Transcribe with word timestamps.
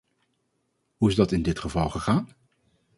Hoe 0.97 1.09
is 1.09 1.15
dat 1.15 1.31
in 1.31 1.41
dit 1.41 1.59
geval 1.59 1.89
gegaan? 1.89 2.27